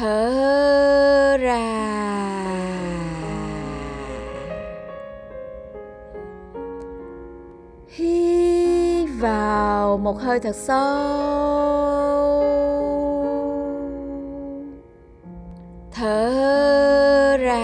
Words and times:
thở 0.00 1.36
ra. 1.40 1.60
Hít 7.88 9.08
vào 9.20 9.98
một 9.98 10.20
hơi 10.20 10.40
thật 10.40 10.56
sâu. 10.56 10.80
Thở 15.92 17.36
ra. 17.40 17.60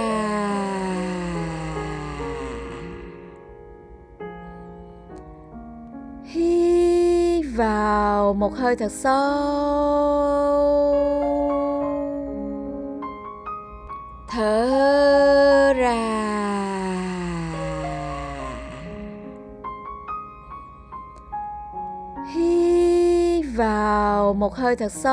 Hít 6.24 7.44
vào 7.56 8.34
một 8.34 8.54
hơi 8.54 8.76
thật 8.76 8.92
sâu. 8.92 9.85
Thở 14.36 15.72
ra. 15.76 15.94
Hít 22.34 23.44
vào 23.56 24.34
một 24.34 24.54
hơi 24.54 24.76
thật 24.76 24.92
sâu. 24.92 25.12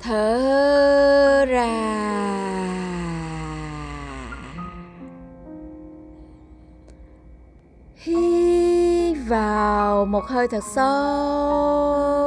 Thở 0.00 1.44
ra. 1.48 1.68
Hít 7.96 9.16
vào 9.28 10.04
một 10.04 10.24
hơi 10.24 10.48
thật 10.48 10.64
sâu. 10.74 12.17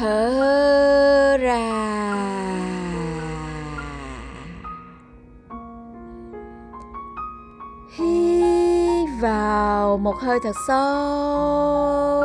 Thở 0.00 1.36
ra. 1.40 1.58
Hít 7.96 9.08
vào 9.20 9.98
một 9.98 10.16
hơi 10.20 10.38
thật 10.42 10.56
sâu. 10.66 12.22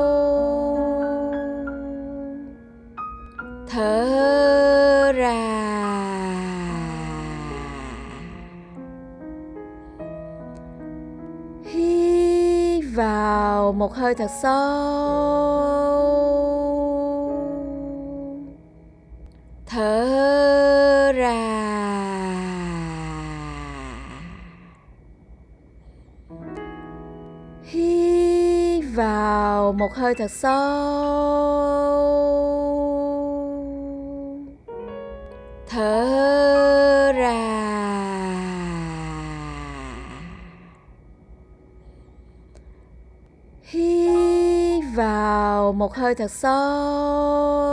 Thở 3.69 5.11
ra. 5.15 5.33
Hít 11.63 12.83
vào 12.95 13.71
một 13.71 13.95
hơi 13.95 14.15
thật 14.15 14.29
sâu. 14.41 15.84
Thở 19.75 21.11
ra. 21.15 21.33
Hít 27.63 28.85
vào 28.95 29.73
một 29.73 29.93
hơi 29.93 30.15
thật 30.15 30.31
sâu. 30.31 30.55
Thở 35.69 37.11
ra. 37.15 37.31
Hít 43.63 44.83
vào 44.95 45.73
một 45.73 45.95
hơi 45.95 46.15
thật 46.15 46.31
sâu. 46.31 47.64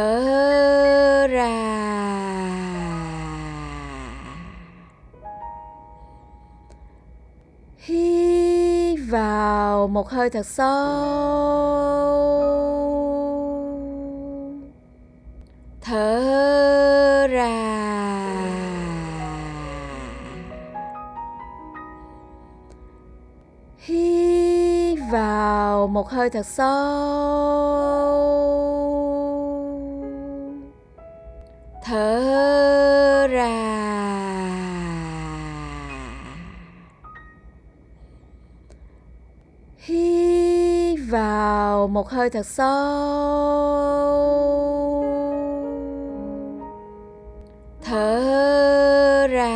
Thở 0.00 1.26
ra. 1.30 1.50
Hít 7.78 8.98
vào 9.10 9.88
một 9.88 10.08
hơi 10.08 10.30
thật 10.30 10.46
sâu. 10.46 10.70
Thở 15.80 17.26
ra. 17.30 17.50
Hít 23.78 24.98
vào 25.12 25.86
một 25.86 26.10
hơi 26.10 26.30
thật 26.30 26.46
sâu. 26.46 27.89
Thở 31.90 33.26
ra. 33.30 33.48
Hít 39.78 40.98
vào 41.10 41.88
một 41.88 42.08
hơi 42.08 42.30
thật 42.30 42.46
sâu. 42.46 42.66
Thở 47.84 49.26
ra. 49.30 49.50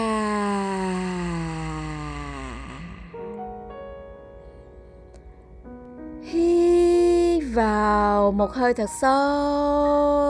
Hít 6.23 7.43
vào 7.55 8.33
một 8.33 8.53
hơi 8.53 8.75
thật 8.75 8.91
sâu. 9.01 10.24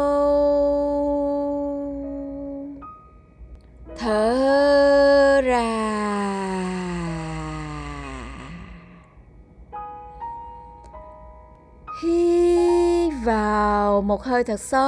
Vào 13.94 14.03
một 14.03 14.22
hơi 14.22 14.44
thật 14.44 14.60
sâu. 14.60 14.81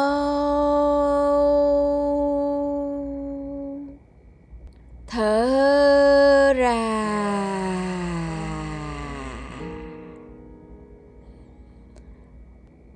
Thở 5.07 6.53
ra. 6.57 6.73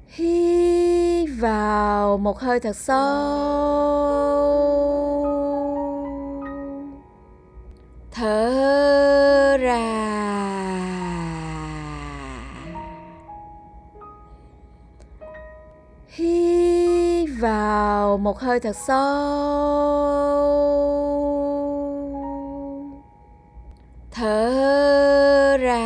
Hít 0.08 1.28
vào 1.40 2.18
một 2.18 2.38
hơi 2.38 2.60
thật 2.60 2.76
sâu. 2.76 3.00
Thở 8.10 9.56
ra. 9.60 9.99
Vào 18.10 18.18
một 18.18 18.38
hơi 18.38 18.60
thật 18.60 18.76
sâu. 18.76 18.96
Thở 24.10 25.56
ra. 25.60 25.76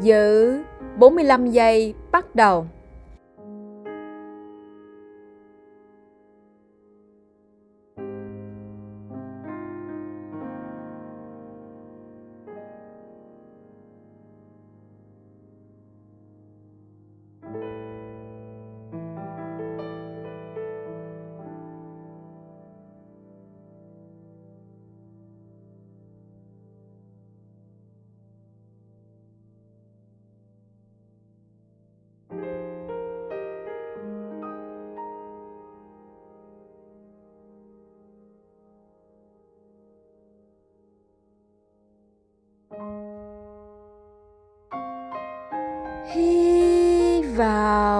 Giữ 0.00 0.58
45 0.96 1.50
giây 1.50 1.94
bắt 2.12 2.34
đầu. 2.34 2.66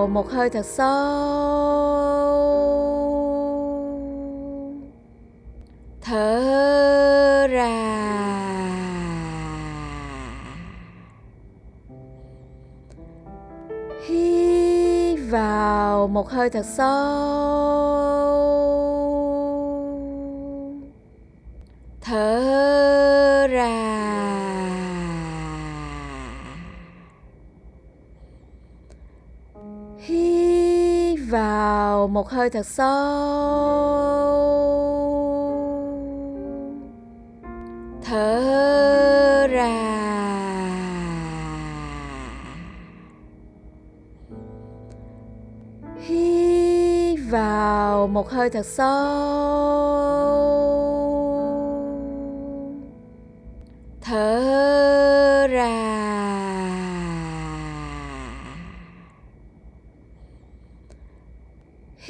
vào 0.00 0.08
một 0.08 0.30
hơi 0.30 0.50
thật 0.50 0.66
sâu. 0.66 0.86
Thở 6.00 7.46
ra. 7.50 7.66
Hít 14.06 15.18
vào 15.30 16.08
một 16.08 16.30
hơi 16.30 16.50
thật 16.50 16.66
sâu. 16.66 16.90
Thở 22.00 23.46
ra. 23.50 23.99
Một 32.20 32.28
hơi 32.28 32.50
thật 32.50 32.66
sâu. 32.66 32.86
Thở 38.04 39.46
ra. 39.50 39.70
Hít 46.00 47.20
vào 47.30 48.06
một 48.06 48.30
hơi 48.30 48.50
thật 48.50 48.66
sâu. 48.66 48.90
Thở 54.00 55.46
ra 55.50 55.90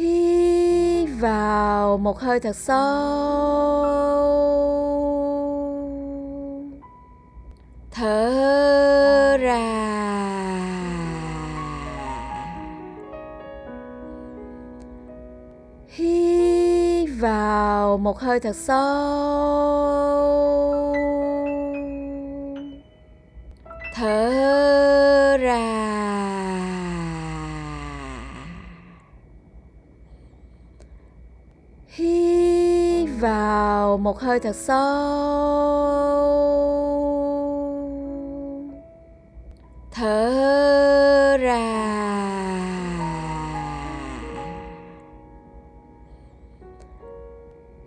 hít 0.01 1.09
vào 1.91 1.99
một 1.99 2.19
hơi 2.19 2.41
thật 2.41 2.57
sâu. 2.57 2.77
Thở 7.91 9.37
ra. 9.41 9.57
Hít 15.89 17.11
vào 17.21 17.99
một 17.99 18.19
hơi 18.19 18.41
thật 18.41 18.57
sâu. 18.57 18.81
Thở 23.95 25.37
ra 25.41 25.81
hít 32.01 33.09
vào 33.91 33.99
một 33.99 34.21
hơi 34.21 34.41
thật 34.41 34.57
sâu. 34.57 34.77
Thở 39.91 41.37
ra. 41.41 41.57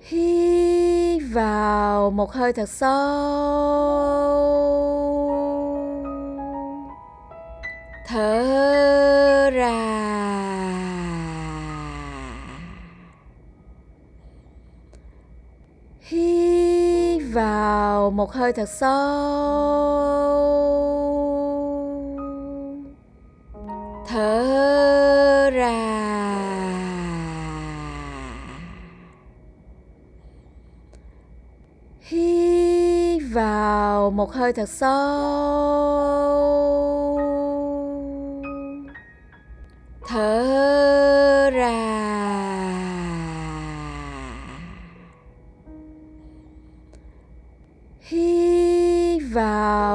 Hít 0.01 1.21
vào 1.33 2.11
một 2.11 2.31
hơi 2.31 2.53
thật 2.53 2.69
sâu. 2.69 2.93
Thở 8.07 9.49
ra 9.53 9.93
hít 16.13 17.21
vào 18.03 18.11
một 18.11 18.31
hơi 18.33 18.53
thật 18.53 18.69
sâu. 18.69 18.89
Thở 24.07 25.49
ra. 25.53 25.69
Hít 32.01 33.21
vào 33.33 34.11
một 34.11 34.33
hơi 34.33 34.53
thật 34.53 34.69
sâu. 34.69 34.93
Thở 40.07 41.12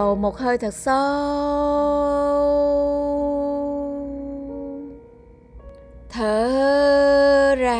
vào 0.08 0.16
một 0.16 0.36
hơi 0.38 0.58
thật 0.58 0.74
sâu. 0.74 0.94
Thở 6.08 7.54
ra. 7.58 7.76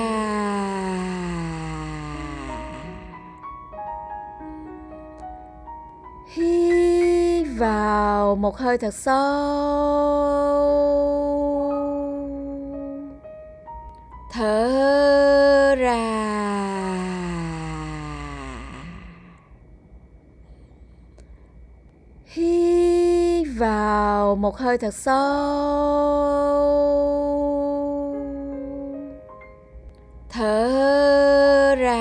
Hít 6.34 7.46
vào 7.58 8.36
một 8.36 8.56
hơi 8.56 8.78
thật 8.78 8.94
sâu. 8.94 9.18
Thở 14.32 15.74
ra 15.78 16.18
hít 22.38 23.46
vào 24.28 24.36
một 24.36 24.56
hơi 24.56 24.78
thật 24.78 24.94
sâu. 24.94 25.14
Thở 30.28 31.74
ra. 31.78 31.96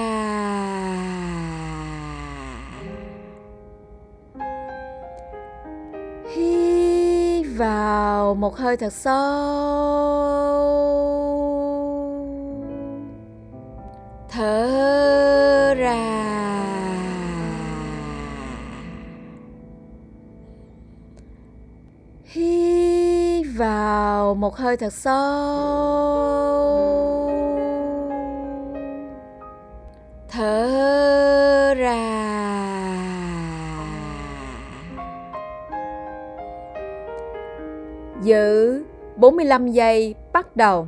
Hít 6.36 7.46
vào 7.57 8.36
một 8.36 8.57
hơi 8.57 8.77
thật 8.77 8.93
sâu. 8.93 9.17
Thở 14.29 15.74
ra. 15.77 16.16
Vào 24.27 24.36
một 24.36 24.55
hơi 24.55 24.77
thật 24.77 24.93
sâu. 24.93 25.13
Thở 30.29 31.74
ra. 31.77 31.98
Giữ 38.22 38.84
45 39.15 39.67
giây 39.67 40.15
bắt 40.34 40.55
đầu. 40.55 40.88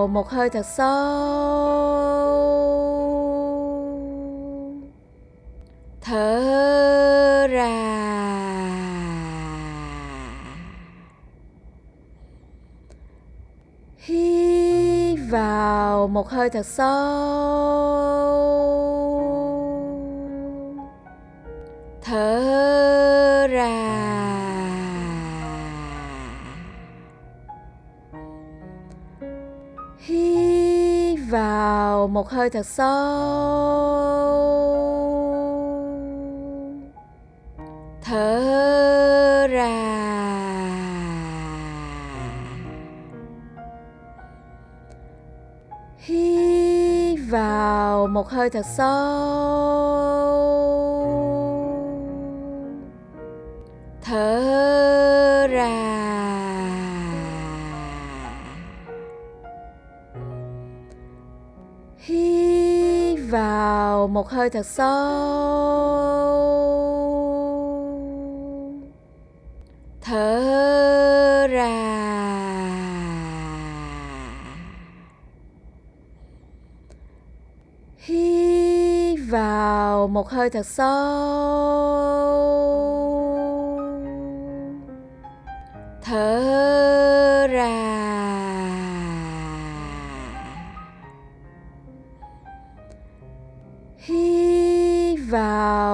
Đầu 0.00 0.06
một 0.06 0.28
hơi 0.28 0.50
thật 0.50 0.66
sâu. 0.66 0.86
Thở 6.00 7.46
ra. 7.50 7.66
Hít 13.98 15.18
vào 15.30 16.08
một 16.08 16.28
hơi 16.28 16.50
thật 16.50 16.66
sâu. 16.66 17.69
Vào 32.00 32.08
một 32.08 32.28
hơi 32.30 32.50
thật 32.50 32.66
sâu. 32.66 32.86
Thở 38.02 39.46
ra. 39.50 39.66
Hít 45.98 47.18
vào 47.30 48.06
một 48.06 48.28
hơi 48.28 48.50
thật 48.50 48.66
sâu. 48.76 49.69
Vào 64.00 64.08
một 64.08 64.28
hơi 64.28 64.50
thật 64.50 64.66
sâu. 64.66 64.86
Thở 70.00 71.46
ra. 71.50 71.66
Hít 77.98 79.18
vào 79.30 80.08
một 80.08 80.28
hơi 80.28 80.50
thật 80.50 80.66
sâu. 80.66 80.90
Thở 86.02 86.79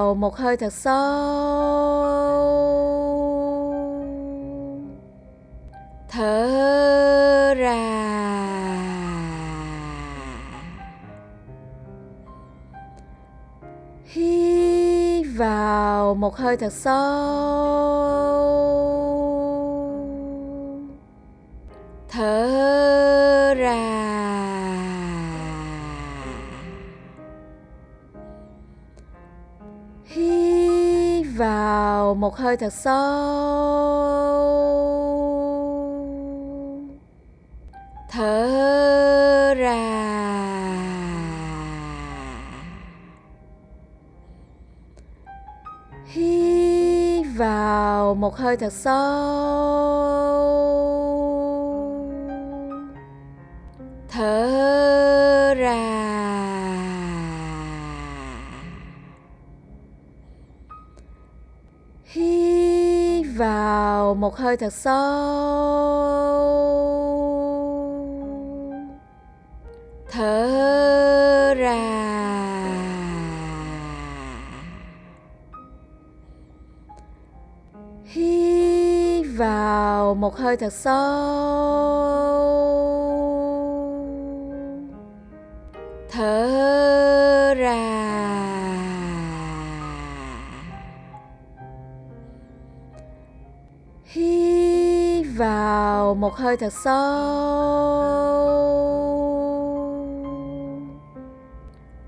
vào 0.07 0.15
một 0.15 0.35
hơi 0.35 0.57
thật 0.57 0.73
sâu. 0.73 0.93
Thở 6.09 7.53
ra. 7.57 7.73
Hít 14.05 15.25
vào 15.37 16.15
một 16.15 16.35
hơi 16.35 16.57
thật 16.57 16.73
sâu. 16.73 16.97
Thở 22.09 23.53
ra. 23.57 23.96
Vào 31.37 32.15
một 32.15 32.35
hơi 32.35 32.57
thật 32.57 32.73
sâu. 32.73 32.97
Thở 38.09 39.53
ra. 39.57 39.97
Hít 46.05 47.25
vào 47.37 48.15
một 48.15 48.35
hơi 48.35 48.57
thật 48.57 48.73
sâu. 48.73 49.97
Thở 54.09 55.53
ra 55.57 55.97
hít 62.17 63.25
đầu 64.07 64.15
một 64.15 64.35
hơi 64.37 64.57
thật 64.57 64.73
sâu. 64.73 64.93
Thở 70.11 71.53
ra. 71.57 71.77
Hít 78.05 79.25
vào 79.37 80.15
một 80.15 80.37
hơi 80.37 80.57
thật 80.57 80.73
sâu. 80.73 81.86
Vào 95.37 96.15
một 96.15 96.35
hơi 96.35 96.57
thật 96.57 96.73
sâu. 96.83 96.97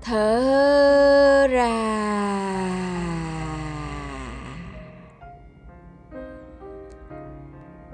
Thở 0.02 1.46
ra. 1.50 1.70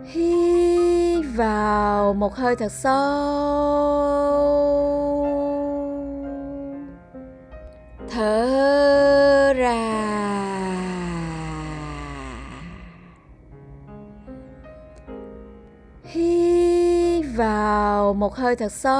Hít 0.04 1.24
vào 1.36 2.14
một 2.14 2.34
hơi 2.34 2.56
thật 2.56 2.72
sâu. 2.72 3.65
Vào 17.36 18.14
một 18.14 18.34
hơi 18.34 18.56
thật 18.56 18.72
sâu. 18.72 18.96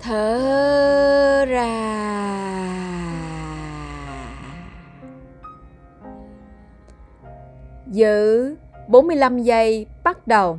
Thở 0.00 1.44
ra. 1.48 1.88
Giữ 7.86 8.56
45 8.88 9.38
giây 9.38 9.86
bắt 10.04 10.26
đầu. 10.26 10.58